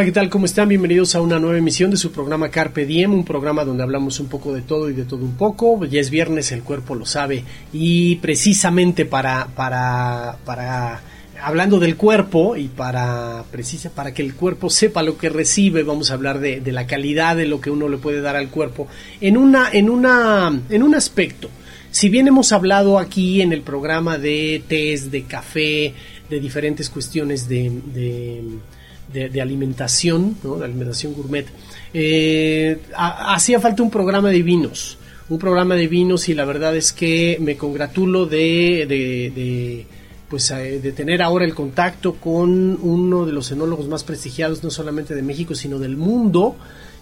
[0.00, 0.30] Hola, ¿qué tal?
[0.30, 0.70] ¿Cómo están?
[0.70, 4.28] Bienvenidos a una nueva emisión de su programa Carpe Diem, un programa donde hablamos un
[4.28, 5.84] poco de todo y de todo un poco.
[5.84, 7.44] Ya es viernes, el cuerpo lo sabe.
[7.70, 11.02] Y precisamente para, para, para,
[11.42, 16.10] hablando del cuerpo y para, precisa, para que el cuerpo sepa lo que recibe, vamos
[16.10, 18.88] a hablar de, la calidad de lo que uno le puede dar al cuerpo
[19.20, 21.50] en una, en una, en un aspecto.
[21.90, 25.92] Si bien hemos hablado aquí en el programa de test, de café,
[26.30, 27.70] de diferentes cuestiones de
[29.12, 31.46] de, alimentación, de alimentación gourmet,
[31.92, 36.92] eh, hacía falta un programa de vinos, un programa de vinos y la verdad es
[36.92, 39.86] que me congratulo de, de,
[40.28, 44.70] pues, eh, de tener ahora el contacto con uno de los enólogos más prestigiados, no
[44.70, 46.56] solamente de México, sino del mundo.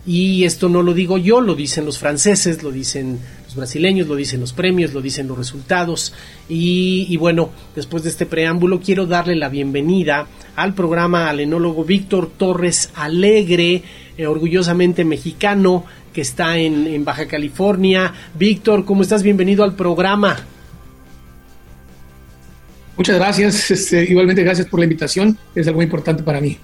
[0.07, 4.17] Y esto no lo digo yo, lo dicen los franceses, lo dicen los brasileños, lo
[4.17, 6.15] dicen los premios, lo dicen los resultados.
[6.49, 10.27] Y, bueno, después de este preámbulo, quiero darle la bienvenida
[10.57, 13.83] al programa al enólogo Víctor Torres Alegre,
[14.17, 18.13] eh, orgullosamente mexicano, que está en, Baja California.
[18.39, 19.23] Víctor, ¿cómo estás?
[19.23, 20.37] Bienvenido al programa.
[22.97, 26.59] Muchas gracias, este, igualmente gracias por la invitación, es algo importante para mí.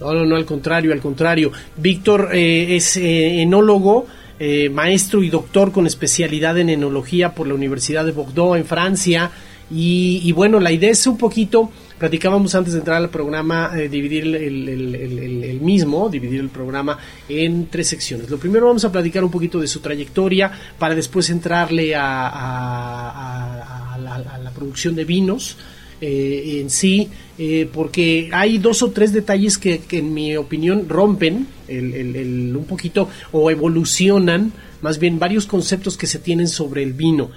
[0.00, 1.52] No, no, no, al contrario, al contrario.
[1.76, 4.06] Víctor eh, es eh, enólogo,
[4.38, 9.30] eh, maestro y doctor con especialidad en enología por la Universidad de Bordeaux en Francia.
[9.68, 15.58] Y, bueno, la idea es un poquito, platicábamos antes de entrar al programa, dividir el,
[15.60, 16.96] mismo, dividir el programa
[17.28, 18.30] en tres secciones.
[18.30, 24.52] Lo primero vamos a platicar un poquito de su trayectoria para después entrarle a, la,
[24.54, 25.56] producción de vinos.
[25.98, 27.08] Eh, en sí,
[27.38, 33.08] eh, porque hay dos o tres detalles que, en mi opinión rompen el, un poquito
[33.32, 34.52] o evolucionan
[34.82, 37.30] más bien varios conceptos que se tienen sobre el vino.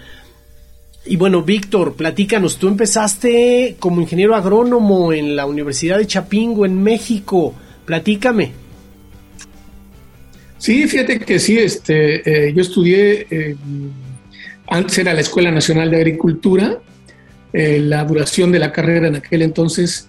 [1.06, 6.84] Y bueno, Víctor, platícanos, tú empezaste como ingeniero agrónomo en la Universidad de Chapingo en
[6.84, 7.56] México,
[7.86, 8.52] platícame.
[10.58, 13.56] Sí, fíjate que sí, este, eh, yo estudié,
[14.68, 16.80] antes era la Escuela Nacional de Agricultura,
[17.52, 20.08] eh, la duración de la carrera en aquel entonces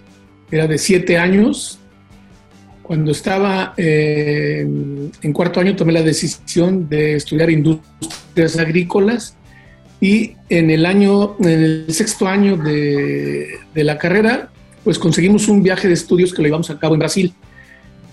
[0.51, 1.79] era de siete años.
[2.83, 4.67] Cuando estaba eh,
[5.21, 9.37] en cuarto año tomé la decisión de estudiar industrias agrícolas
[10.01, 14.49] y en el año, en el sexto año de, la carrera,
[14.83, 17.33] pues conseguimos un viaje de estudios que lo llevamos a cabo en Brasil.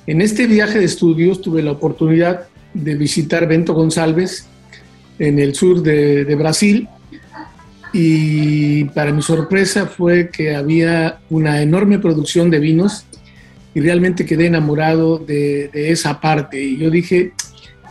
[0.07, 4.47] En este viaje de estudios tuve la oportunidad de visitar Bento González
[5.19, 6.89] en el sur de Brasil
[7.93, 13.07] y para mi sorpresa fue que había una enorme producción de vinos
[13.75, 17.33] y realmente quedé enamorado de, esa parte y yo dije,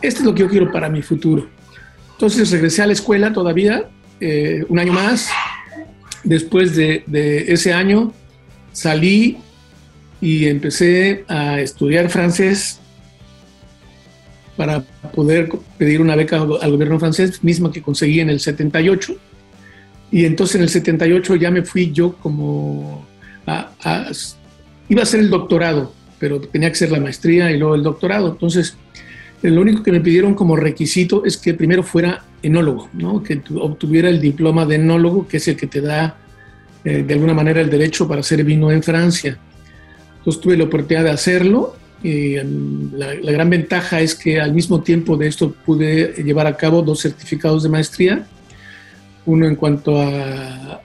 [0.02, 1.48] esto es lo que yo quiero para mi futuro.
[2.12, 3.88] Entonces regresé a la escuela todavía,
[4.20, 5.28] eh, un año más.
[6.24, 8.12] Después de, de ese año
[8.72, 9.38] salí
[10.20, 12.80] y empecé a estudiar francés
[14.56, 14.80] para
[15.14, 15.48] poder
[15.78, 19.16] pedir una beca al gobierno francés, misma que conseguí en el 78
[20.10, 23.06] y entonces en el 78 ya me fui yo como
[23.46, 23.70] a,
[24.88, 28.30] iba a ser el doctorado, pero tenía que ser la maestría y luego el doctorado.
[28.30, 28.76] Entonces,
[29.42, 33.22] eh, lo único que me pidieron como requisito es que primero fuera enólogo, ¿no?
[33.22, 36.16] que obtuviera el diploma de enólogo, que es el que te da
[36.84, 39.38] eh, de alguna manera el derecho para hacer vino en Francia.
[40.18, 41.76] Entonces tuve la oportunidad de hacerlo.
[42.02, 46.46] Y em, la, la gran ventaja es que al mismo tiempo de esto pude llevar
[46.46, 48.26] a cabo dos certificados de maestría
[49.28, 50.80] uno en cuanto a,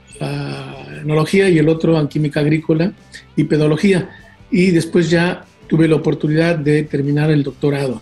[1.02, 2.94] enología y el otro en química agrícola
[3.36, 4.10] y pedología.
[4.50, 8.00] Y después ya tuve la oportunidad de terminar el doctorado,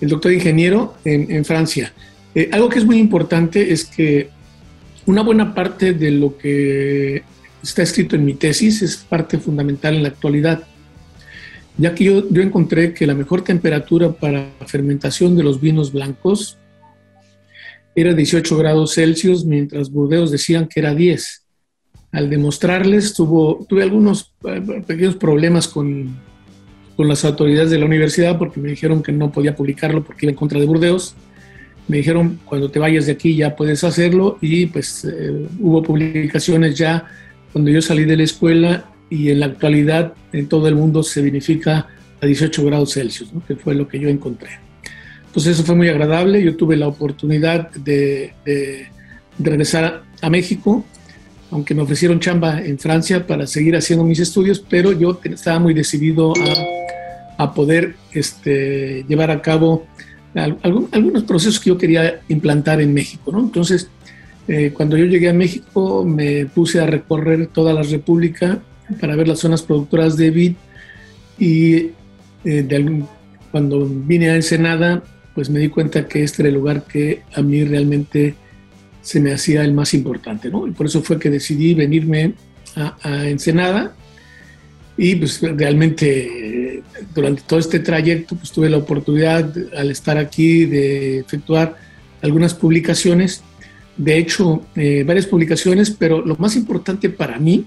[0.00, 1.92] el doctor ingeniero en, Francia.
[2.34, 4.30] Eh, algo que es muy importante es que
[5.04, 7.22] una buena parte de lo que
[7.62, 10.64] está escrito en mi tesis es parte fundamental en la actualidad,
[11.78, 16.58] ya que yo, yo encontré que la mejor temperatura para fermentación de los vinos blancos
[17.96, 21.46] era 18 grados Celsius, mientras Burdeos decían que era 10.
[22.12, 26.14] Al demostrarles, tuvo, tuve algunos eh, pequeños problemas con,
[26.94, 30.30] con las autoridades de la universidad porque me dijeron que no podía publicarlo porque iba
[30.30, 31.14] en contra de Burdeos.
[31.88, 36.76] Me dijeron, cuando te vayas de aquí ya puedes hacerlo y pues eh, hubo publicaciones
[36.76, 37.06] ya
[37.52, 41.22] cuando yo salí de la escuela y en la actualidad en todo el mundo se
[41.22, 41.88] vinifica
[42.20, 44.65] a 18 grados Celsius, que fue lo que yo encontré.
[45.36, 46.42] Entonces eso fue muy agradable.
[46.42, 48.32] Yo tuve la oportunidad de,
[49.38, 50.82] regresar a México,
[51.50, 55.74] aunque me ofrecieron chamba en Francia para seguir haciendo mis estudios, pero yo estaba muy
[55.74, 56.32] decidido
[57.36, 59.86] a, poder este, llevar a cabo
[60.62, 63.30] algunos procesos que yo quería implantar en México.
[63.38, 63.90] Entonces,
[64.48, 68.60] eh, cuando yo llegué a México, me puse a recorrer toda la República
[68.98, 70.54] para ver las zonas productoras de vid
[71.38, 71.90] y
[72.42, 73.04] de
[73.50, 75.02] cuando vine a Ensenada,
[75.36, 78.34] pues me di cuenta que este era el lugar que a mí realmente
[79.02, 80.66] se me hacía el más importante, ¿no?
[80.66, 82.34] Y por eso fue que decidí venirme
[82.74, 83.94] a, a Ensenada.
[84.98, 86.82] Y pues realmente
[87.14, 91.76] durante todo este trayecto pues tuve la oportunidad al estar aquí de efectuar
[92.22, 93.42] algunas publicaciones,
[93.96, 97.66] de hecho eh, varias publicaciones, pero lo más importante para mí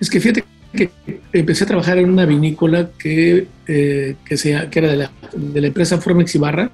[0.00, 0.90] es que fíjate que
[1.32, 5.66] empecé a trabajar en una vinícola que, eh, que, que era de la, de la
[5.68, 6.70] empresa Formex Ibarra,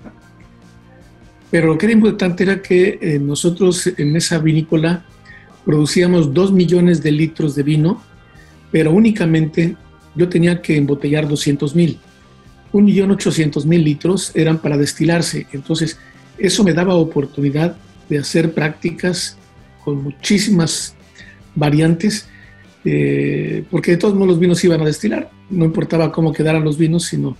[1.52, 5.04] pero lo que era importante era que eh, nosotros en esa vinícola
[5.66, 8.02] producíamos dos millones de litros de vino,
[8.70, 9.76] pero únicamente
[10.14, 12.00] yo tenía que embotellar 200 mil.
[12.72, 15.46] Un millón ochocientos mil litros eran para destilarse.
[15.52, 15.98] Entonces,
[16.38, 17.76] eso me daba oportunidad
[18.08, 19.36] de hacer prácticas
[19.84, 20.94] con muchísimas
[21.54, 22.30] variantes,
[22.86, 25.30] eh, porque de todos modos los vinos iban a destilar.
[25.50, 27.36] No importaba cómo quedaran los vinos, sino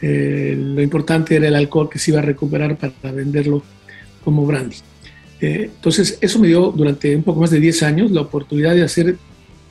[0.00, 3.62] eh, lo importante era el alcohol que se iba a recuperar para venderlo
[4.24, 4.76] como brandy.
[5.40, 8.82] Eh, entonces, eso me dio durante un poco más de 10 años la oportunidad de
[8.82, 9.16] hacer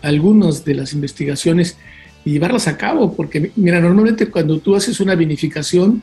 [0.01, 1.77] algunas de las investigaciones
[2.23, 6.01] y llevarlas a cabo, porque mira, normalmente cuando tú haces una vinificación,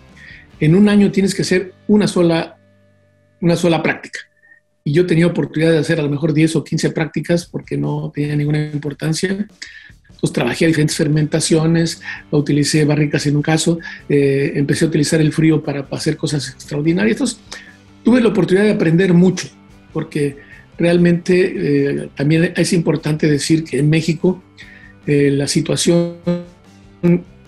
[0.61, 2.57] en un año tienes que hacer una sola,
[3.41, 4.21] una sola práctica.
[4.85, 8.11] Y yo tenía oportunidad de hacer a lo mejor 10 o 15 prácticas porque no
[8.15, 9.47] tenía ninguna importancia.
[10.25, 12.01] Pues, trabajé diferentes fermentaciones,
[12.31, 13.79] utilicé barricas en un caso,
[14.09, 17.17] eh, empecé a utilizar el frío para, hacer cosas extraordinarias.
[17.17, 17.41] Entonces,
[18.03, 19.49] tuve la oportunidad de aprender mucho,
[19.93, 20.39] porque
[20.79, 24.43] realmente eh, también es importante decir que en México
[25.07, 26.15] eh, la situación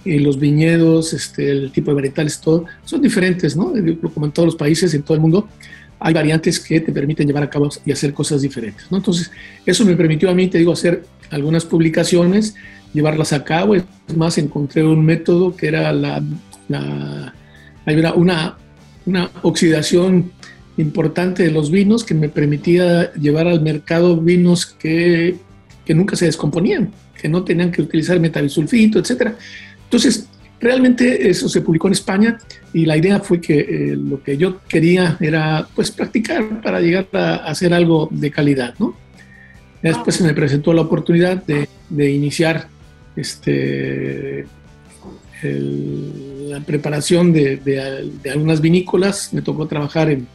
[0.05, 3.72] y los viñedos, este, el tipo de varietales, todo, son diferentes, ¿no?
[4.12, 5.49] Como en todos los países, en todo el mundo,
[5.98, 8.98] hay variantes que te permiten llevar a cabo y hacer cosas diferentes, ¿no?
[8.98, 9.31] Entonces,
[9.64, 12.54] eso me permitió a mí, te digo, hacer algunas publicaciones,
[12.93, 13.75] llevarlas a cabo.
[13.75, 13.84] Es
[14.16, 16.22] más, encontré un método que era la,
[17.87, 18.56] hay una,
[19.06, 20.32] una oxidación
[20.76, 25.37] importante de los vinos que me permitía llevar al mercado vinos que,
[25.84, 29.32] que nunca se descomponían, que no tenían que utilizar metabisulfito, etc.
[29.84, 30.28] Entonces,
[30.61, 32.38] realmente eso se publicó en España
[32.73, 37.08] y la idea fue que eh, lo que yo quería era pues practicar para llegar
[37.12, 38.97] a hacer algo de calidad, ¿no?
[39.82, 42.69] Después se me presentó la oportunidad de, de iniciar
[43.14, 44.47] este,
[45.43, 49.32] la preparación de, de, algunas vinícolas.
[49.32, 50.26] Me tocó trabajar en,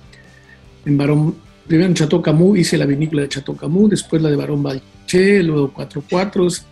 [0.86, 1.36] en Barón,
[1.68, 5.44] primero en Chateau Camus, hice la vinícola de Chateau Camus, después la de Barón Balché,
[5.44, 6.66] luego Cuatro Cuatros.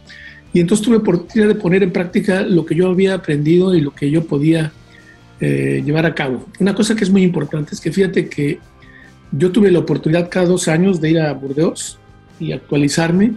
[0.53, 3.91] Y entonces tuve oportunidad de poner en práctica lo que yo había aprendido y lo
[3.93, 4.71] que yo podía
[5.39, 6.47] eh, llevar a cabo.
[6.59, 8.59] Una cosa que es muy importante es que fíjate que
[9.31, 11.99] yo tuve la oportunidad cada dos años de ir a Burdeos
[12.39, 13.33] y actualizarme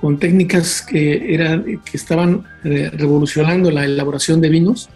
[0.00, 4.90] con técnicas que, eran, que estaban eh, revolucionando la elaboración de vinos.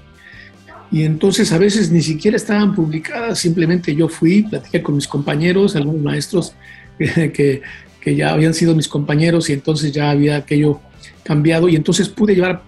[0.90, 5.76] Y entonces a veces ni siquiera estaban publicadas, simplemente yo fui, platiqué con mis compañeros,
[5.76, 6.54] algunos maestros
[6.98, 7.62] que,
[8.00, 10.80] que ya habían sido mis compañeros y entonces ya había aquello
[11.28, 12.62] cambiado y entonces pude llevar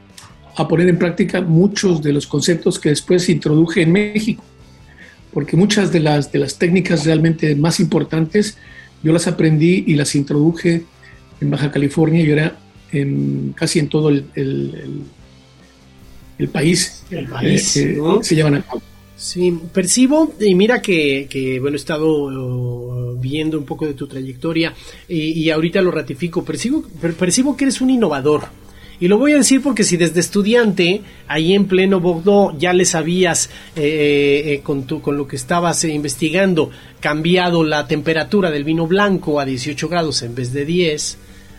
[0.55, 4.45] a poner en práctica muchos de los conceptos que después introduje en México,
[5.33, 8.59] porque muchas de las, de las técnicas realmente más importantes
[9.03, 10.85] yo las aprendí y las introduje
[11.41, 12.59] en Baja California y ahora
[12.93, 14.27] en, casi en todo el,
[16.37, 18.83] el, país, el país eh, se llevan a cabo.
[19.17, 22.31] Sí, percibo, y mira que, que, bueno, he estado
[23.21, 24.75] viendo un poco de tu trayectoria
[25.09, 26.83] y, ahorita lo ratifico, percibo,
[27.19, 28.49] percibo que eres un innovador.
[29.01, 32.95] Y lo voy a decir porque si desde estudiante, ahí en pleno Bordeaux, ya les
[32.95, 38.51] habías, eh, eh, eh con, tu, con lo que estabas eh, investigando, cambiado la temperatura
[38.51, 41.17] del vino blanco a 18 grados en vez de 10,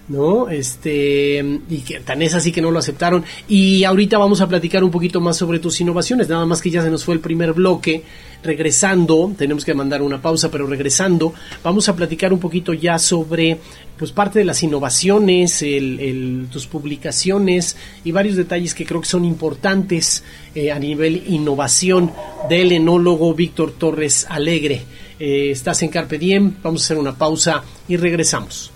[0.07, 0.49] ¿no?
[0.49, 3.23] Este, y que tan es así que no lo aceptaron.
[3.47, 6.81] Y ahorita vamos a platicar un poquito más sobre tus innovaciones, nada más que ya
[6.81, 8.03] se nos fue el primer bloque.
[8.43, 11.31] Regresando, tenemos que mandar una pausa, pero regresando,
[11.63, 13.59] vamos a platicar un poquito ya sobre
[13.99, 19.25] pues parte de las innovaciones, el, tus publicaciones y varios detalles que creo que son
[19.25, 20.23] importantes
[20.55, 22.11] eh, a nivel innovación
[22.49, 24.81] del enólogo Víctor Torres Alegre.
[25.19, 28.70] Eh, estás en Carpe Diem, vamos a hacer una pausa y regresamos.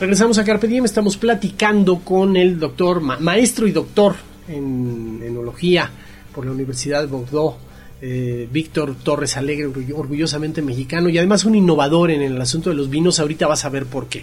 [0.00, 4.14] Regresamos a Carpe Diem, estamos platicando con el doctor, maestro y doctor
[4.46, 5.90] en enología
[6.32, 7.56] por la Universidad de Bordeaux,
[8.00, 12.88] eh, Víctor Torres Alegre, orgullosamente mexicano y además un innovador en el asunto de los
[12.88, 13.18] vinos.
[13.18, 14.22] Ahorita vas a ver por qué.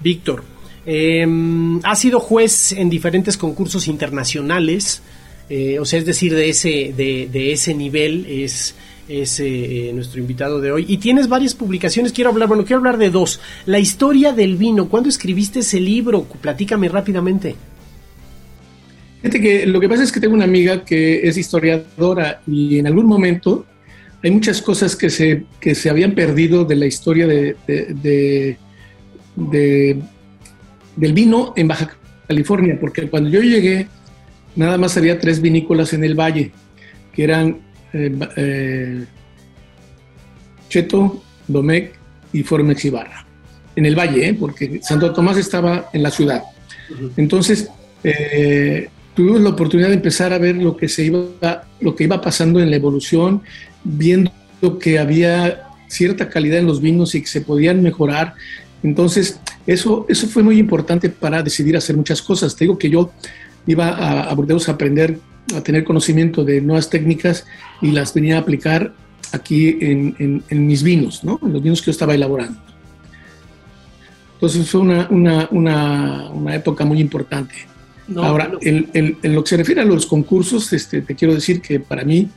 [0.00, 0.42] Víctor,
[0.84, 1.24] eh,
[1.84, 5.00] ha sido juez en diferentes concursos internacionales,
[5.48, 8.74] eh, o sea, es decir, de ese, de, de ese nivel es,
[9.08, 10.86] es eh, nuestro invitado de hoy.
[10.88, 13.40] Y tienes varias publicaciones, quiero hablar, bueno, quiero hablar de dos.
[13.66, 16.24] La historia del vino, ¿cuándo escribiste ese libro?
[16.24, 17.54] Platícame rápidamente.
[19.22, 22.86] Fíjate que lo que pasa es que tengo una amiga que es historiadora y en
[22.86, 23.64] algún momento
[24.22, 28.58] hay muchas cosas que se, que se habían perdido de la historia de, de,
[30.96, 31.96] del vino en Baja
[32.26, 33.88] California, porque cuando yo llegué
[34.56, 36.52] nada más había tres vinícolas en el valle,
[37.12, 37.63] que eran
[37.94, 39.04] eh, eh,
[40.68, 41.94] Cheto, Domecq
[42.32, 43.24] y Formex Ibarra.
[43.76, 44.34] En el valle, ¿eh?
[44.34, 46.42] porque Santo Tomás estaba en la ciudad.
[47.16, 47.70] Entonces,
[49.14, 52.60] tuvimos la oportunidad de empezar a ver lo que, se iba, lo que iba pasando
[52.60, 53.42] en la evolución,
[53.84, 54.32] viendo
[54.80, 58.34] que había cierta calidad en los vinos y que se podían mejorar.
[58.82, 62.54] Entonces, eso, eso fue muy importante para decidir hacer muchas cosas.
[62.54, 63.12] Te digo que yo
[63.66, 65.18] iba a, a Burdeos a aprender,
[65.54, 67.46] a tener conocimiento de nuevas técnicas
[67.80, 68.92] y las venía a aplicar
[69.32, 71.40] aquí en, en, mis vinos, ¿no?
[71.42, 72.58] en los vinos que yo estaba elaborando.
[74.34, 77.54] Entonces fue una, una, una, una época muy importante.
[78.16, 82.04] Ahora, en lo que se refiere a los concursos, este, te quiero decir que para
[82.04, 82.28] mí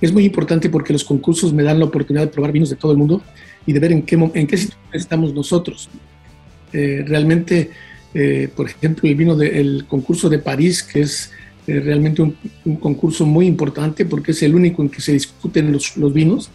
[0.00, 2.92] es muy importante porque los concursos me dan la oportunidad de probar vinos de todo
[2.92, 3.22] el mundo
[3.64, 5.88] y de ver en qué, en qué situación estamos nosotros.
[6.72, 7.70] Eh, realmente
[8.14, 11.32] eh, por ejemplo, el vino del concurso de París, que es
[11.66, 15.96] eh, realmente un, concurso muy importante porque es el único en que se discuten los,
[15.96, 16.50] los, vinos.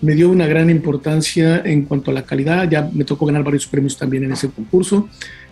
[0.00, 3.66] Me dio una gran importancia en cuanto a la calidad, ya me tocó ganar varios
[3.66, 5.08] premios también en ese concurso.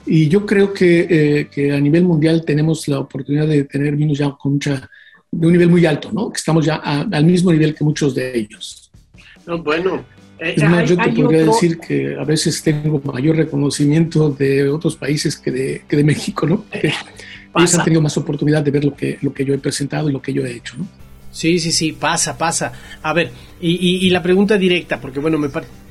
[0.06, 4.18] Y yo creo que, eh, que a nivel mundial tenemos la oportunidad de tener vinos
[4.18, 4.88] ya con mucha,
[5.30, 6.32] de un nivel muy alto, ¿no?
[6.32, 8.90] que estamos ya al mismo nivel que muchos de ellos.
[9.46, 10.04] No, bueno,
[10.40, 14.96] eh, es más, yo te podría decir que a veces tengo mayor reconocimiento de otros
[14.96, 16.64] países que de, que de México, ¿no?
[16.70, 16.92] Que
[17.54, 20.12] ellos han tenido más oportunidad de ver lo que, lo que yo he presentado y
[20.12, 20.88] lo que yo he hecho, ¿no?
[21.30, 22.72] Sí, sí, sí, pasa, pasa.
[23.02, 23.30] A ver,
[23.60, 25.48] y, y, la pregunta directa, porque bueno, me,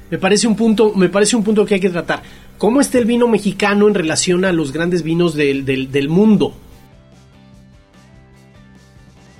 [0.10, 2.24] me, parece un punto, me parece un punto que hay que tratar.
[2.58, 6.58] ¿Cómo está el vino mexicano en relación a los grandes vinos del, del, del mundo?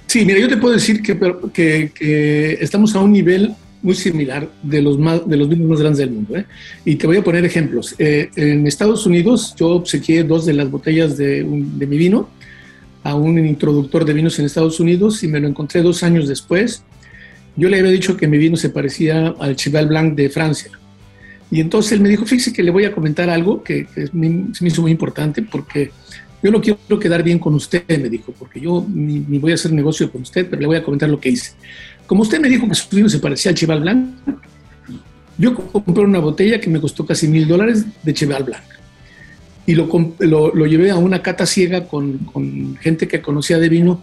[0.08, 1.20] Sí, mira, yo te puedo decir que,
[1.54, 5.80] que, que estamos a un nivel muy similar de los, más, de los vinos más
[5.80, 6.36] grandes del mundo.
[6.36, 6.46] ¿eh?
[6.86, 7.96] Y te voy a poner ejemplos.
[7.98, 12.30] Eh, en Estados Unidos yo obsequié dos de las botellas de, de, mi vino
[13.04, 16.84] a un introductor de vinos en Estados Unidos y me lo encontré dos años después.
[17.56, 20.72] Yo le había dicho que mi vino se parecía al Cheval Blanc de Francia.
[21.52, 24.30] Y entonces él me dijo, fíjese que le voy a comentar algo que, que me,
[24.30, 25.92] me hizo muy importante porque
[26.42, 29.56] yo no quiero quedar bien con usted, me dijo, porque yo ni, ni, voy a
[29.56, 31.54] hacer negocio con usted, pero le voy a comentar lo que hice.
[32.10, 34.10] Como usted me dijo que su vino se parecía al Cheval Blanc,
[35.38, 38.64] yo compré una botella que me costó casi mil dólares de Cheval Blanc.
[39.68, 39.88] Y lo,
[40.18, 44.02] lo, lo, llevé a una cata ciega con, con, gente que conocía de vino.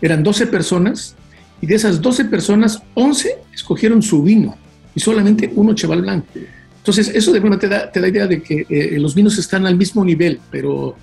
[0.00, 1.16] Eran 12 personas
[1.60, 4.56] y de esas 12 personas, 11 escogieron su vino
[4.94, 6.26] y solamente uno Cheval Blanc.
[6.76, 9.66] Entonces, eso de verdad te da, te da idea de que eh, los vinos están
[9.66, 10.94] al mismo nivel, pero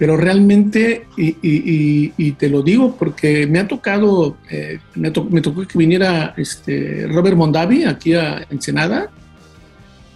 [0.00, 6.32] pero realmente, y, te lo digo porque me ha tocado, eh, me, tocó que viniera
[6.38, 9.10] este, Robert Mondavi aquí a Ensenada,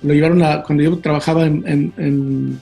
[0.02, 2.60] lo llevaron a, cuando yo trabajaba en, en, en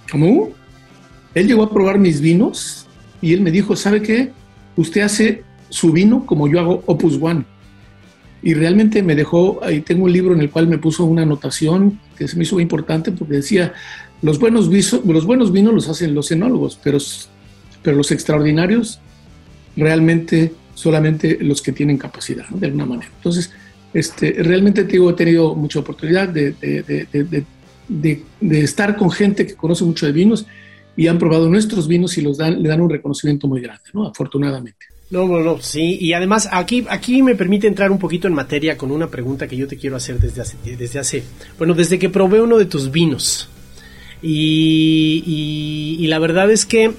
[1.35, 2.89] él llegó a probar mis vinos
[3.21, 4.33] y él me dijo, ¿sabe qué?
[4.75, 7.45] Usted hace su vino como yo hago Opus One.
[8.43, 12.01] Y realmente me dejó, ahí tengo un libro en el cual me puso una anotación
[12.19, 13.75] que se me hizo importante porque decía,
[14.23, 16.99] los buenos, vinos los hacen los enólogos, pero,
[17.83, 19.01] pero los extraordinarios
[19.77, 23.11] realmente solamente los que tienen capacidad, de alguna manera.
[23.17, 23.53] Entonces,
[23.93, 27.07] este, realmente te digo, he tenido mucha oportunidad de, de,
[27.89, 30.47] de, de, estar con gente que conoce mucho de vinos
[30.97, 34.07] y han probado nuestros vinos y los dan, le dan un reconocimiento muy grande, ¿no?
[34.07, 34.87] afortunadamente.
[35.11, 38.79] No, no, no, sí, y además aquí, aquí me permite entrar un poquito en materia
[38.79, 41.23] con una pregunta que yo te quiero hacer desde hace, desde hace,
[41.59, 43.51] bueno, desde que probé uno de tus vinos.
[44.23, 46.93] Y, la verdad es que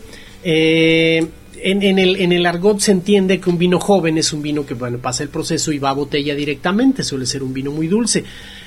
[0.43, 1.25] eh,
[1.63, 4.73] en, el, en el argot se entiende que un vino joven es un vino que
[4.73, 8.23] bueno, pasa el proceso y va a botella directamente, suele ser un vino muy dulce.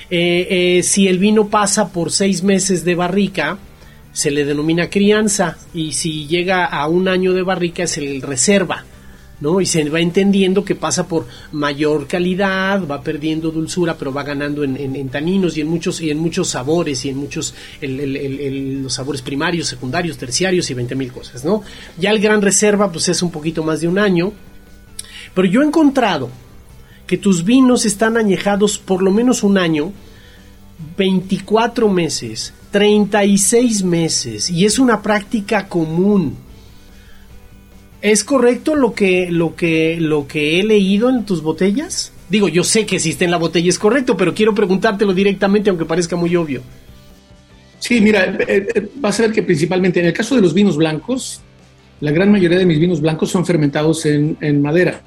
[0.09, 3.59] Eh, eh, si el vino pasa por seis meses de barrica,
[4.11, 8.85] se le denomina crianza y si llega a un año de barrica es el reserva.
[9.39, 9.61] ¿No?
[9.61, 14.63] Y se va entendiendo que pasa por mayor calidad, va perdiendo dulzura, pero va ganando
[14.63, 19.67] en, taninos y en muchos, y en muchos sabores y en muchos, los sabores primarios,
[19.67, 21.63] secundarios, terciarios y 20 mil cosas, ¿no?
[21.97, 24.33] Ya el Gran Reserva, pues es un poquito más de un año,
[25.33, 26.29] pero yo he encontrado
[27.05, 29.93] que tus vinos están añejados por lo menos un año,
[30.97, 36.46] 24 meses, 36 meses, y es una práctica común
[38.01, 42.13] ¿Es correcto lo que, lo que, lo que he leído en tus botellas?
[42.29, 45.85] Digo, yo sé que existe en la botella es correcto, pero quiero preguntártelo directamente, aunque
[45.85, 46.61] parezca muy obvio.
[47.79, 50.77] Sí, mira, eh, eh, vas a ver que principalmente en el caso de los vinos
[50.77, 51.41] blancos,
[52.01, 55.01] la gran mayoría de mis vinos blancos son fermentados en, madera,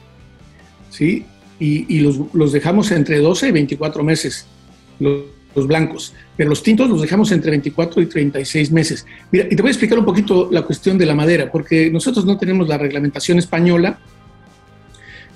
[0.91, 1.25] ¿sí?
[1.59, 4.47] Y, los, dejamos entre 12 y 24 meses,
[4.99, 6.15] los, los, blancos.
[6.37, 9.07] Pero los tintos los dejamos entre 24 y 36 meses.
[9.31, 12.25] Mira, y te voy a explicar un poquito la cuestión de la madera, porque nosotros
[12.25, 13.99] no tenemos la reglamentación española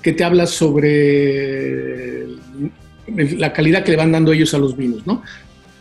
[0.03, 2.27] que te habla sobre
[3.07, 5.23] la calidad que le van dando ellos a los vinos, ¿no?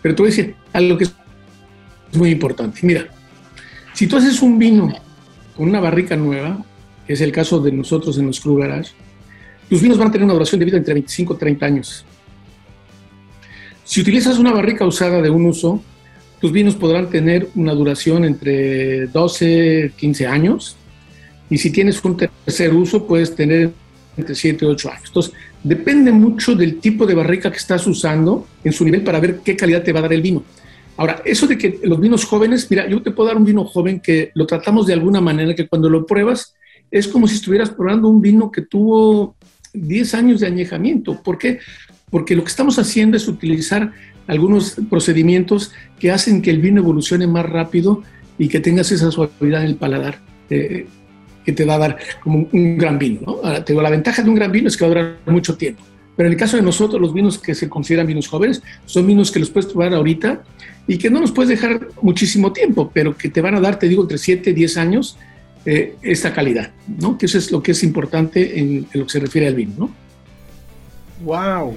[0.02, 1.14] Pero te voy a decir algo que es
[2.14, 2.80] muy importante.
[2.84, 3.08] Mira,
[3.94, 4.94] si tú haces un vino
[5.56, 6.64] con una barrica nueva,
[7.06, 8.92] que es el caso de nosotros en los Crew Garage,
[9.70, 12.06] tus vinos van a tener una duración de vida entre 25 y 30 años.
[13.86, 15.82] Si utilizas una barrica usada de un uso,
[16.40, 20.76] tus vinos podrán tener una duración entre 12 y 15 años.
[21.50, 23.72] Y si tienes un tercer uso, puedes tener
[24.18, 25.04] entre 7 y 8 años.
[25.08, 29.40] Entonces, depende mucho del tipo de barrica que estás usando en su nivel para ver
[29.44, 30.44] qué calidad te va a dar el vino.
[30.96, 34.00] Ahora, eso de que los vinos jóvenes, mira, yo te puedo dar un vino joven
[34.00, 36.54] que lo tratamos de alguna manera que cuando lo pruebas
[36.92, 39.36] es como si estuvieras probando un vino que tuvo
[39.74, 41.22] 10 años de añejamiento.
[41.24, 41.60] ¿Por qué?
[42.14, 43.92] Porque lo que estamos haciendo es utilizar
[44.28, 48.04] algunos procedimientos que hacen que el vino evolucione más rápido
[48.38, 50.20] y que tengas esa suavidad en el paladar
[50.52, 50.86] eh,
[51.44, 53.22] que te va a dar como un, gran vino.
[53.26, 53.32] ¿no?
[53.44, 55.82] Ahora, la ventaja de un gran vino es que va a durar mucho tiempo.
[56.16, 59.32] Pero en el caso de nosotros, los vinos que se consideran vinos jóvenes son vinos
[59.32, 60.44] que los puedes probar ahorita
[60.88, 63.88] y que no los puedes dejar muchísimo tiempo, pero que te van a dar, te
[63.88, 65.18] digo, entre 7 y 10 años
[65.66, 67.18] eh, esta calidad, ¿no?
[67.18, 69.90] Que eso es lo que es importante en, lo que se refiere al vino, ¿no?
[71.24, 71.74] ¡Wow!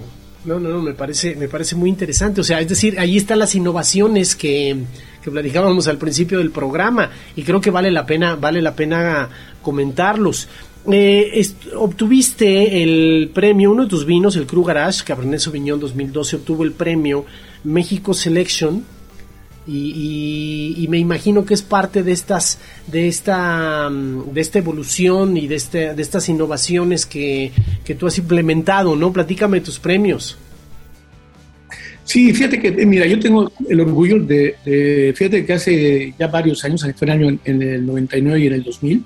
[0.47, 2.41] No, no, no, me parece, me parece muy interesante.
[2.41, 4.77] O sea, es decir, ahí están las innovaciones que,
[5.23, 9.29] que platicábamos al principio del programa y creo que vale la pena, vale la pena
[9.61, 10.49] comentarlos.
[10.89, 16.63] Eh, obtuviste el premio, uno de tus vinos, el Cru Garage, Cabernet Sauvignon 2012, obtuvo
[16.63, 17.27] el premio
[17.65, 18.85] México Selection
[19.67, 25.49] y, me imagino que es parte de estas de esta mm, de esta evolución y
[25.49, 27.51] de este, de estas innovaciones que,
[27.85, 30.39] que tú has implementado no platícame tus premios
[32.07, 36.87] Sí, fíjate que, mira, yo tengo el orgullo de, fíjate que hace ya varios años,
[36.97, 39.05] fue el año en, en, el 99 y en el 2000,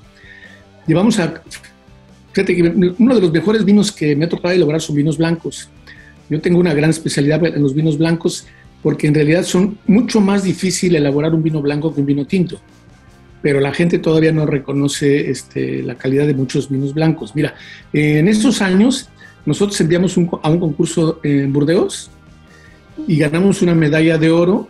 [0.86, 1.42] llevamos a,
[2.32, 2.62] fíjate que
[2.98, 5.70] uno de los mejores vinos que me ha tocado elaborar son vinos blancos.
[6.28, 8.46] Yo tengo una gran especialidad en los vinos blancos
[8.82, 12.60] porque en realidad son mucho más difícil elaborar un vino blanco que un vino tinto.
[13.42, 17.34] Pero la gente todavía no reconoce este, la calidad de muchos vinos blancos.
[17.34, 17.54] Mira,
[17.92, 19.08] en estos años
[19.46, 22.10] nosotros enviamos a un concurso en Burdeos
[23.06, 24.68] y ganamos una medalla de oro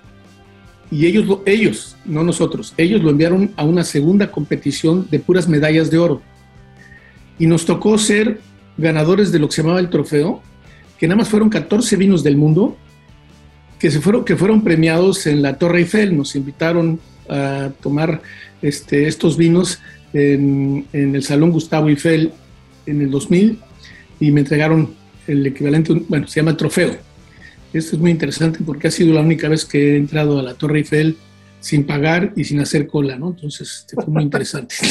[0.90, 5.90] y ellos, ellos, no nosotros, ellos lo enviaron a una segunda competición de puras medallas
[5.90, 6.20] de oro.
[7.38, 8.40] Y nos tocó ser
[8.76, 10.42] ganadores de lo que se llamaba el trofeo,
[10.98, 12.76] que nada más fueron 14 vinos del mundo
[13.80, 16.16] que, se fueron, que fueron premiados en la Torre Eiffel.
[16.16, 18.22] Nos invitaron a tomar
[18.62, 19.80] este, estos vinos
[20.12, 22.32] en, en el Salón Gustavo Eiffel
[22.86, 23.58] en el 2000
[24.20, 24.94] y me entregaron
[25.26, 27.10] el equivalente, bueno, se llama trofeo
[27.72, 30.54] esto es muy interesante porque ha sido la única vez que he entrado a la
[30.54, 31.16] Torre Eiffel
[31.60, 33.30] sin pagar y sin hacer cola, ¿no?
[33.30, 34.74] Entonces este, fue muy interesante.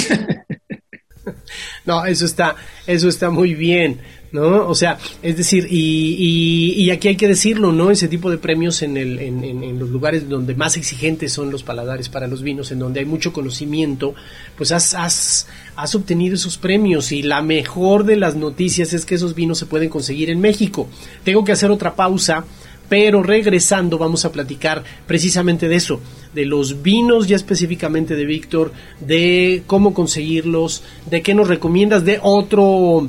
[1.86, 2.56] No, eso está,
[2.88, 4.00] eso está muy bien,
[4.32, 4.68] ¿no?
[4.68, 7.92] O sea, es decir, y, y, aquí hay que decirlo, ¿no?
[7.92, 11.64] Ese tipo de premios en, el, en, en, los lugares donde más exigentes son los
[11.64, 14.14] paladares para los vinos, en donde hay mucho conocimiento,
[14.56, 19.16] pues has, has, has obtenido esos premios y la mejor de las noticias es que
[19.16, 20.88] esos vinos se pueden conseguir en México.
[21.24, 22.46] Tengo que hacer otra pausa
[22.90, 26.02] pero regresando vamos a platicar precisamente de eso,
[26.34, 32.20] de los vinos ya específicamente de Víctor, de cómo conseguirlos, de qué nos recomiendas, de
[32.22, 33.08] otro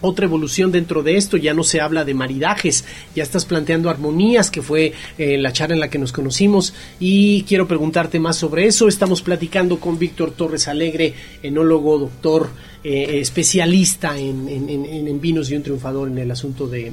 [0.00, 4.50] otra evolución dentro de esto, ya no se habla de maridajes, ya estás planteando armonías,
[4.50, 8.66] que fue eh, la charla en la que nos conocimos, y quiero preguntarte más sobre
[8.66, 8.88] eso.
[8.88, 12.50] Estamos platicando con Víctor Torres Alegre, enólogo, doctor,
[12.84, 16.92] eh, especialista en, vinos y un triunfador en el asunto de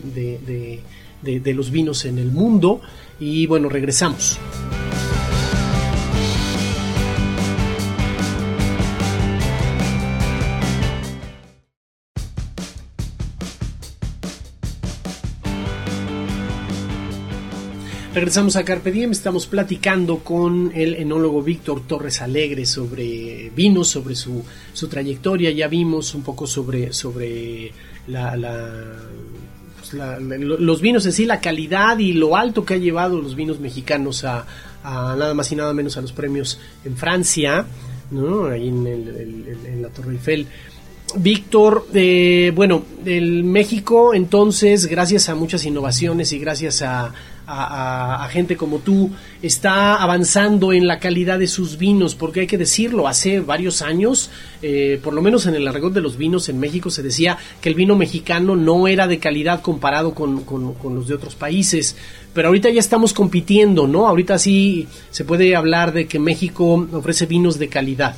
[1.23, 2.81] de, los vinos en el mundo.
[3.19, 4.37] Y bueno, regresamos.
[18.13, 24.13] Regresamos a Carpe Diem, estamos platicando con el enólogo Víctor Torres Alegre sobre vinos, sobre
[24.13, 27.71] su, su trayectoria, ya vimos un poco sobre, sobre
[28.05, 28.35] la,
[30.37, 34.23] los vinos en sí, la calidad y lo alto que ha llevado los vinos mexicanos
[34.25, 34.45] a,
[34.83, 37.65] nada más y nada menos a los premios en Francia.
[38.11, 38.45] ¿no?
[38.45, 40.45] Ahí en, la Torre Eiffel.
[41.15, 47.13] Víctor, eh, bueno, el México entonces, gracias a muchas innovaciones y gracias a,
[47.53, 49.11] a, gente como tú
[49.41, 54.31] está avanzando en la calidad de sus vinos, porque hay que decirlo, hace varios años,
[54.61, 57.69] eh, por lo menos en el argot de los vinos en México se decía que
[57.69, 61.95] el vino mexicano no era de calidad comparado con, con los de otros países,
[62.33, 64.07] pero ahorita ya estamos compitiendo, ¿no?
[64.07, 68.15] Ahorita sí se puede hablar de que México ofrece vinos de calidad.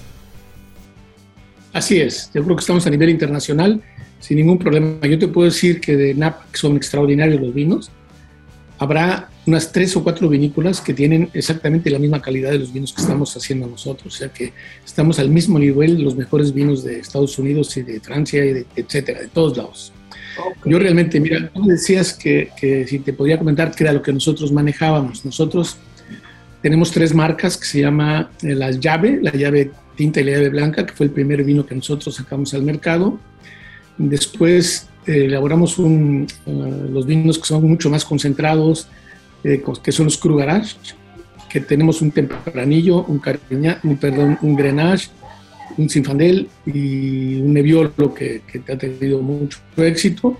[1.74, 3.82] Así es, yo creo que estamos a nivel internacional
[4.19, 5.06] sin ningún problema.
[5.08, 7.91] Yo te puedo decir que de NAP son extraordinarios los vinos
[8.78, 12.94] habrá unas tres o cuatro vinícolas que tienen exactamente la misma calidad de los vinos
[12.94, 14.14] que estamos haciendo nosotros.
[14.14, 14.54] O sea que
[14.86, 18.66] estamos al mismo nivel los mejores vinos de Estados Unidos y de Francia y de,
[18.76, 19.94] etcétera, de todos lados.
[20.66, 24.12] Yo realmente, mira, tú decías que, que, si te podía comentar que era lo que
[24.12, 25.24] nosotros manejábamos.
[25.24, 25.78] Nosotros
[26.62, 30.50] tenemos tres marcas que se llama eh, la llave, la llave tinta y la llave
[30.50, 33.20] blanca, que fue el primer vino que nosotros sacamos al mercado.
[33.98, 38.88] Después elaboramos un, eh, los vinos que son mucho más concentrados,
[39.44, 40.39] eh, que son los Cru
[41.50, 45.10] que tenemos un tempranillo, un, cariña, un, perdón, un Grenache,
[45.78, 50.38] un Sinfandel y un Nebbiolo que, que ha tenido mucho éxito.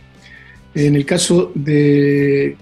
[0.73, 2.58] En el caso de...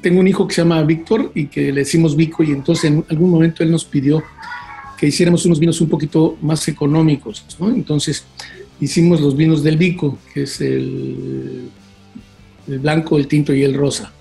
[0.00, 3.04] Tengo un hijo que se llama Víctor y que le decimos Vico y entonces en
[3.08, 4.22] algún momento él nos pidió
[4.98, 7.70] que hiciéramos unos vinos un poquito más económicos, ¿no?
[7.70, 8.24] Entonces,
[8.80, 11.70] hicimos los vinos del Vico, que es el,
[12.66, 14.12] blanco, el tinto y el rosa.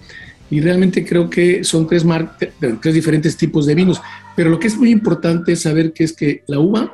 [0.49, 2.05] Y realmente creo que son tres,
[2.81, 4.01] tres diferentes tipos de vinos.
[4.35, 6.93] Pero lo que es muy importante es saber que es que la uva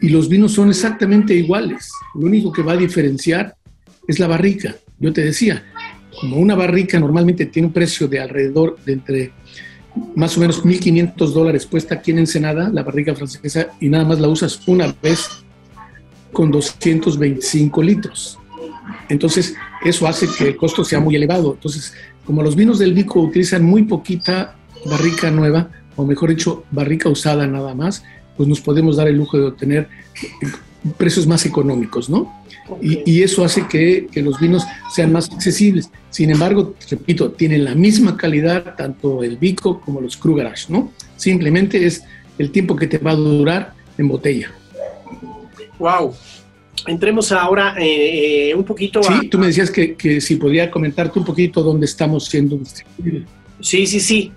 [0.00, 1.92] y los vinos son exactamente iguales.
[2.14, 3.54] Lo único que va a diferenciar
[4.08, 4.74] es la barrica.
[4.98, 5.64] Yo te decía,
[6.18, 9.32] como una barrica normalmente tiene un precio de alrededor de entre
[10.14, 14.20] más o menos 1.500 dólares puesta aquí en Ensenada, la barrica francesa, y nada más
[14.20, 15.28] la usas una vez
[16.32, 18.38] con 225 litros.
[19.08, 21.54] Entonces, eso hace que el costo sea muy elevado.
[21.54, 27.08] Entonces, como los vinos del Vico utilizan muy poquita barrica nueva, o mejor dicho, barrica
[27.08, 28.04] usada nada más,
[28.36, 29.88] pues nos podemos dar el lujo de obtener
[30.96, 32.40] precios más económicos, ¿no?
[32.80, 34.64] Y, eso hace que, que, los vinos
[34.94, 35.90] sean más accesibles.
[36.10, 40.92] Sin embargo, repito, tienen la misma calidad tanto el Vico como los Cru ¿no?
[41.16, 42.04] Simplemente es
[42.38, 44.52] el tiempo que te va a durar en botella.
[45.80, 46.14] Wow.
[46.86, 51.18] Entremos ahora eh, eh, un poquito sí, tú me decías que, que, si podía comentarte
[51.18, 53.28] un poquito dónde estamos siendo distribuidos.
[53.60, 54.32] Sí, sí, sí.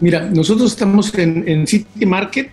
[0.00, 2.50] Mira, nosotros estamos en, City Market,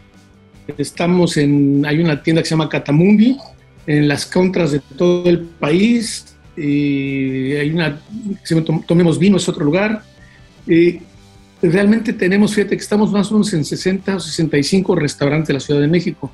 [0.78, 3.38] estamos en, hay una tienda que se llama Catamundi,
[3.86, 8.02] en las contras de todo el país, y hay una,
[8.88, 10.04] Tomemos Vino, es otro lugar,
[10.68, 11.00] y
[11.62, 15.60] realmente tenemos, fíjate que estamos más o menos en 60 o 65 restaurantes de la
[15.60, 16.32] Ciudad de México.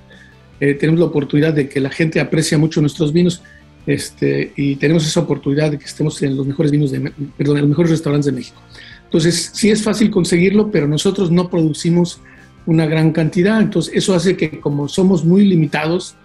[0.61, 3.41] Eh, tenemos la oportunidad de que la gente aprecia mucho nuestros vinos
[3.87, 7.61] este, y tenemos esa oportunidad de que estemos en los mejores vinos, de, perdón, en
[7.61, 8.61] los mejores restaurantes de México.
[9.05, 12.21] Entonces, sí es fácil conseguirlo, pero nosotros no producimos
[12.67, 16.15] una gran cantidad, entonces eso hace que como somos muy limitados,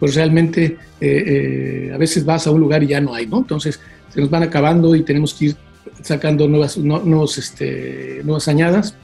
[0.00, 3.38] pues realmente eh, eh, a veces vas a un lugar y ya no hay, ¿no?
[3.38, 3.78] Entonces
[4.12, 5.56] se nos van acabando y tenemos que ir
[6.02, 8.94] sacando nuevas, nuevos, este, nuevas añadas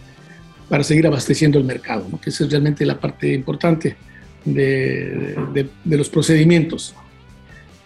[0.68, 2.18] para seguir abasteciendo el mercado, ¿no?
[2.18, 3.96] que esa es realmente la parte importante
[4.44, 6.94] de, los procedimientos.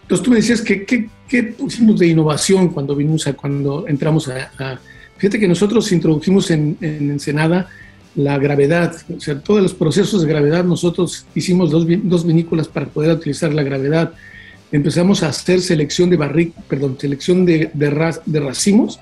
[0.02, 0.84] Entonces tú me decías que
[1.28, 4.80] qué pusimos de innovación cuando vinimos a, cuando entramos a,
[5.16, 7.68] fíjate que nosotros introdujimos en, en, Ensenada
[8.14, 12.86] la gravedad, o sea, todos los procesos de gravedad nosotros hicimos dos, dos vinícolas para
[12.86, 14.14] poder utilizar la gravedad.
[14.72, 18.98] Empezamos a hacer selección de barric, perdón, selección de, de, de racimos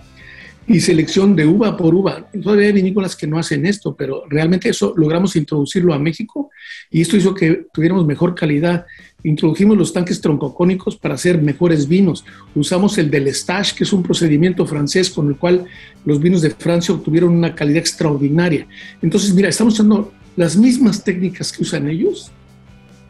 [0.67, 2.27] y selección de uva por uva.
[2.43, 6.51] Todavía hay vinícolas que no hacen esto, pero realmente eso logramos introducirlo a México
[6.91, 8.87] y esto hizo que tuviéramos mejor calidad.
[9.23, 12.25] Introdujimos los tanques troncocónicos para hacer mejores vinos.
[12.55, 15.65] Usamos el del stage, que es un procedimiento francés con el cual
[16.05, 18.67] los vinos de Francia obtuvieron una calidad extraordinaria.
[19.03, 22.31] Entonces, mira, estamos usando las mismas técnicas que usan ellos,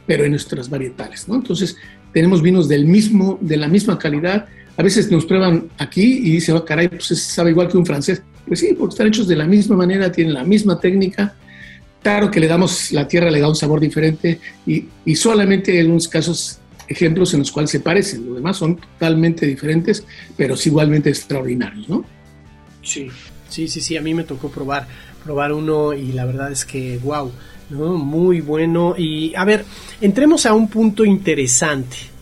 [0.06, 1.36] pero en nuestras varietales, ¿no?
[1.36, 1.76] Entonces,
[2.12, 6.56] tenemos vinos del mismo, de la misma calidad, a veces nos prueban aquí y dicen,
[6.56, 8.22] oh, caray, pues sabe igual que un francés.
[8.46, 11.34] Pues sí, porque están hechos de la misma manera, tienen la misma técnica.
[12.02, 15.78] Claro que le damos, la tierra le da un sabor diferente y, y solamente hay
[15.78, 18.26] algunos casos, ejemplos en los cuales se parecen.
[18.26, 20.04] Los demás son totalmente diferentes,
[20.36, 22.04] pero igualmente extraordinarios, ¿no?
[22.82, 23.08] Sí,
[23.48, 23.96] sí, sí, sí.
[23.96, 24.86] A mí me tocó probar,
[25.24, 27.32] probar uno y la verdad es que, wow,
[27.70, 27.96] ¿no?
[27.96, 28.94] Muy bueno.
[28.98, 29.64] Y a ver,
[30.02, 32.13] entremos a un punto interesante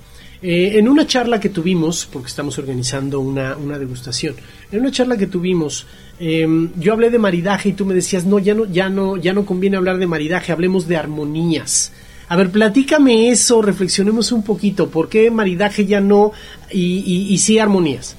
[0.43, 4.35] Eh, en una charla que tuvimos, porque estamos organizando una, degustación,
[4.73, 5.87] en una charla que tuvimos,
[6.19, 9.33] em, yo hablé de maridaje y tú me decías, no, ya no, ya no, ya
[9.33, 11.93] no conviene hablar de maridaje, hablemos de armonías.
[12.29, 16.33] A ver, platícame eso, reflexionemos un poquito, ¿por qué maridaje ya no
[16.73, 18.17] y, y, sí armonías?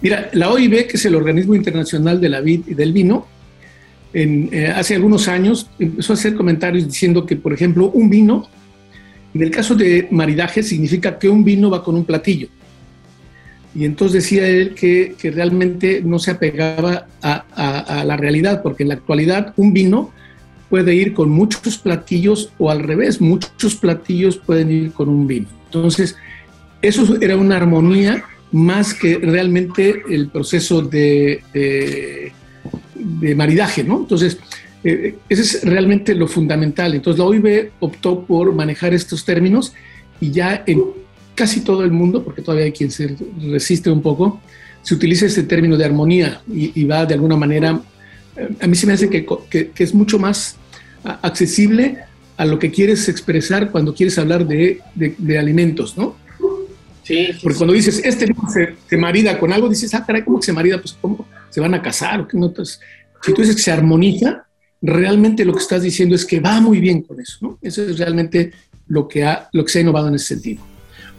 [0.00, 3.26] Mira, la OIB, que es el Organismo Internacional de la Vid y del Vino,
[4.12, 8.48] en, eh, hace algunos años empezó a hacer comentarios diciendo que, por ejemplo, un vino
[9.34, 12.48] en el caso de maridaje significa que un vino va con un platillo.
[13.74, 18.94] Y entonces decía él que, realmente no se apegaba a, la realidad, porque en la
[18.94, 20.10] actualidad un vino
[20.70, 25.48] puede ir con muchos platillos o al revés, muchos platillos pueden ir con un vino.
[25.66, 26.16] Entonces,
[26.82, 32.32] eso era una armonía más que realmente el proceso de, de,
[32.94, 33.98] de maridaje, ¿no?
[33.98, 34.38] Entonces,
[34.88, 36.94] eh, ese es realmente lo fundamental.
[36.94, 39.72] Entonces la OIB optó por manejar estos términos
[40.20, 40.82] y ya en
[41.34, 43.16] casi todo el mundo, porque todavía hay quien se
[43.50, 44.40] resiste un poco,
[44.82, 47.80] se utiliza este término de armonía y, va de alguna manera,
[48.36, 50.56] eh, a mí se me hace que, que, es mucho más
[51.04, 51.98] accesible
[52.36, 56.16] a lo que quieres expresar cuando quieres hablar de, de, alimentos, ¿no?
[57.04, 60.46] Sí, Porque cuando dices, este se, se, marida con algo, dices, ah, caray, ¿cómo que
[60.46, 60.78] se marida?
[60.78, 62.20] Pues, ¿cómo se van a casar?
[62.20, 62.28] ¿O
[63.22, 64.44] si tú dices que se armoniza,
[64.80, 67.58] realmente lo que estás diciendo es que va muy bien con eso, ¿no?
[67.60, 68.52] Eso es realmente
[68.86, 70.62] lo que, ha, lo que se ha innovado en ese sentido.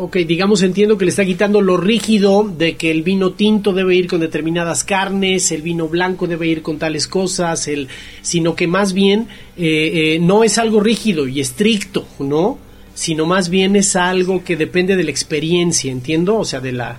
[0.01, 3.97] Ok, digamos, entiendo que le está quitando lo rígido de que el vino tinto debe
[3.97, 7.89] ir con determinadas carnes, el vino blanco debe ir con tales cosas, el,
[8.21, 12.57] sino que más bien eh, eh, no es algo rígido y estricto, ¿no?
[12.93, 16.37] Sino más bien es algo que depende de la experiencia, ¿entiendo?
[16.37, 16.97] O sea, de la,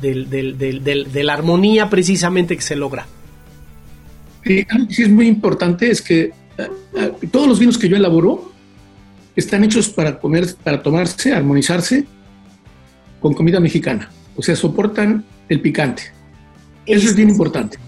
[0.00, 3.06] de la armonía precisamente que se logra.
[4.44, 6.32] Sí, algo que sí es muy importante es que eh,
[6.96, 8.52] eh, todos los vinos que yo elaboro
[9.36, 12.06] están hechos para comer, para tomarse, armonizarse
[13.20, 14.10] con comida mexicana.
[14.36, 16.02] O sea, soportan el picante.
[16.86, 17.78] Eso es bien importante.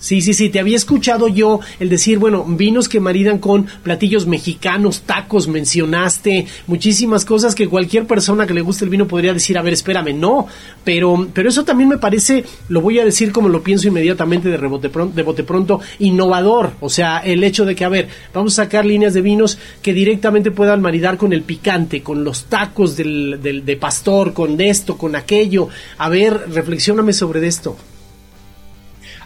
[0.00, 4.26] Sí, sí, sí, te había escuchado yo el decir, bueno, vinos que maridan con platillos
[4.26, 9.58] mexicanos, tacos, mencionaste, muchísimas cosas que cualquier persona que le guste el vino podría decir,
[9.58, 10.46] a ver, espérame, no,
[10.84, 14.56] pero, pero eso también me parece, lo voy a decir como lo pienso inmediatamente de
[14.56, 18.58] rebote pronto, de bote pronto, innovador, o sea, el hecho de que, a ver, vamos
[18.58, 22.96] a sacar líneas de vinos que directamente puedan maridar con el picante, con los tacos
[22.96, 27.76] del, del, de pastor, con esto, con aquello, a ver, reflexioname sobre esto.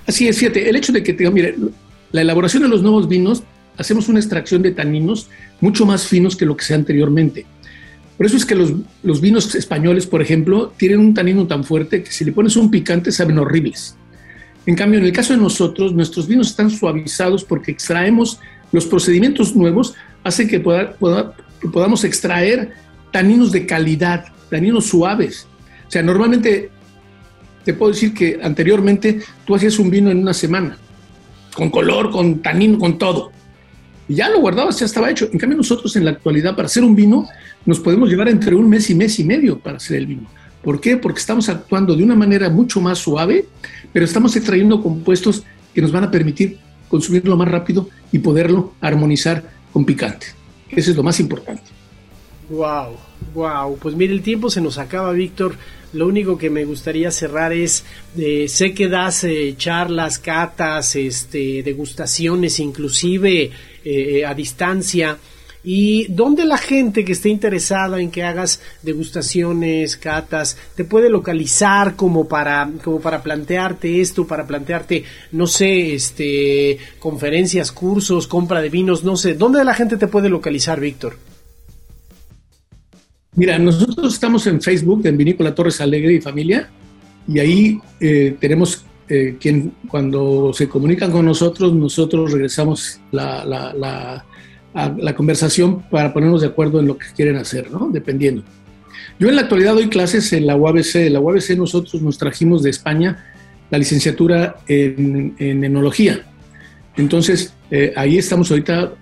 [0.06, 1.56] Así es, fíjate, el hecho de que, te, mire,
[2.12, 3.42] la elaboración de los nuevos vinos,
[3.76, 5.28] hacemos una extracción de taninos
[5.60, 7.46] mucho más finos que lo que sea anteriormente.
[8.16, 12.12] Por eso es que los, vinos españoles, por ejemplo, tienen un tanino tan fuerte que
[12.12, 13.96] si le pones un picante saben horribles.
[14.66, 18.38] En cambio, en el caso de nosotros, nuestros vinos están suavizados porque extraemos
[18.72, 22.72] los procedimientos nuevos, hacen que, que podamos extraer
[23.10, 25.48] taninos de calidad, taninos suaves.
[25.86, 26.70] O sea, normalmente
[27.64, 30.76] te puedo decir que anteriormente tú hacías un vino en una semana,
[31.54, 33.32] con color, con tanino, con todo.
[34.08, 35.28] Y ya lo guardabas, ya estaba hecho.
[35.32, 37.26] En cambio, nosotros en la actualidad, para hacer un vino,
[37.64, 40.28] nos podemos llevar entre un mes y mes y medio para hacer el vino.
[40.62, 40.96] ¿Por qué?
[40.96, 43.46] Porque estamos actuando de una manera mucho más suave,
[43.92, 49.42] pero estamos extrayendo compuestos que nos van a permitir consumirlo más rápido y poderlo armonizar
[49.72, 50.26] con picante.
[50.70, 51.62] Eso es lo más importante.
[52.48, 52.96] Wow,
[53.34, 53.76] wow.
[53.78, 55.56] Pues mire, el tiempo se nos acaba, Víctor.
[55.92, 57.84] Lo único que me gustaría cerrar es,
[58.18, 63.50] eh, sé que das eh, charlas, catas, este, degustaciones, inclusive
[63.84, 65.16] eh, a distancia.
[65.66, 71.96] ¿Y dónde la gente que esté interesada en que hagas degustaciones, catas, te puede localizar
[71.96, 78.68] como para, como para plantearte esto, para plantearte, no sé, este, conferencias, cursos, compra de
[78.68, 81.16] vinos, no sé, ¿dónde la gente te puede localizar, Víctor?
[83.36, 86.68] Mira, nosotros estamos en Facebook, en Vinícola Torres Alegre y Familia,
[87.26, 94.24] y ahí eh, tenemos eh, quien, cuando se comunican con nosotros, nosotros regresamos la, la,
[94.72, 97.88] la, conversación para ponernos de acuerdo en lo que quieren hacer, ¿no?
[97.92, 98.44] Dependiendo.
[99.18, 100.96] Yo en la actualidad doy clases en la UABC.
[100.96, 103.24] En la UABC nosotros nos trajimos de España
[103.70, 106.24] la licenciatura en, en enología.
[106.96, 108.92] Entonces, eh, ahí estamos ahorita,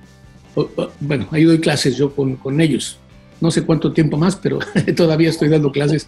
[1.00, 2.98] bueno, ahí doy clases yo con, con ellos
[3.42, 4.60] no sé cuánto tiempo más, pero
[4.96, 6.06] todavía estoy dando clases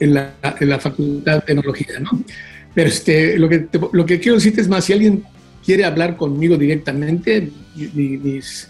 [0.00, 2.22] en la, en la Facultad de Tecnología, ¿no?
[2.74, 5.24] Pero este, lo, que lo que quiero decirte es más, si alguien
[5.64, 8.68] quiere hablar conmigo directamente, mis,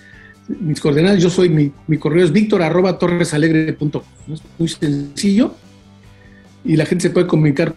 [0.49, 5.55] mis coordenadas, yo soy, mi, mi correo es víctor arroba torresalegre.com, es muy sencillo
[6.65, 7.75] y la gente se puede comunicar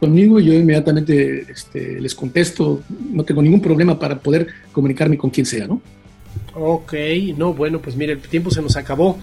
[0.00, 5.30] conmigo y yo inmediatamente este, les contesto, no tengo ningún problema para poder comunicarme con
[5.30, 5.82] quien sea, ¿no?
[6.54, 6.94] Ok,
[7.36, 9.18] no, bueno, pues mire, el tiempo se nos acabó.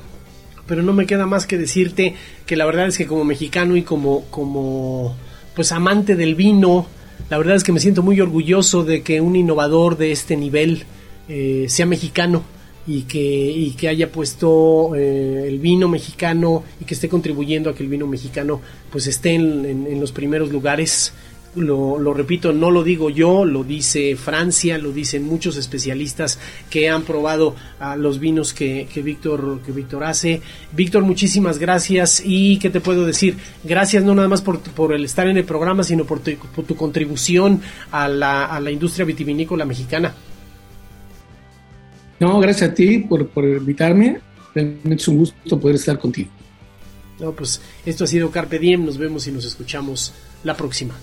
[0.68, 3.84] Pero no me queda más que decirte que la verdad es que como mexicano y
[3.84, 5.16] como, como
[5.56, 6.88] pues amante del vino,
[7.30, 10.84] la verdad es que me siento muy orgulloso de que un innovador de este nivel
[11.30, 12.44] eh, sea mexicano
[12.88, 17.76] y que, y que haya puesto eh, el vino mexicano y que esté contribuyendo a
[17.76, 18.60] que el vino mexicano
[18.92, 21.14] pues esté en, en los primeros lugares
[21.56, 27.04] lo, repito, no lo digo yo, lo dice Francia, lo dicen muchos especialistas que han
[27.04, 30.42] probado a los vinos que, Víctor que Víctor hace.
[30.72, 35.04] Víctor, muchísimas gracias y qué te puedo decir, gracias no nada más por, por el
[35.04, 37.62] estar en el programa, sino por tu, contribución
[37.92, 40.14] a la, a la industria vitivinícola mexicana.
[42.20, 44.22] No, gracias a ti por, por invitarme.
[44.54, 46.30] Realmente es un gusto poder estar contigo.
[47.20, 48.86] No, pues esto ha sido Carpe Diem.
[48.86, 50.96] Nos vemos y nos escuchamos la próxima.